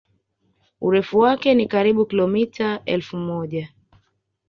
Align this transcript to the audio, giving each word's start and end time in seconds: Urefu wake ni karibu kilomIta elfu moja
Urefu 0.81 1.19
wake 1.19 1.53
ni 1.55 1.67
karibu 1.67 2.05
kilomIta 2.05 2.81
elfu 2.85 3.17
moja 3.17 3.69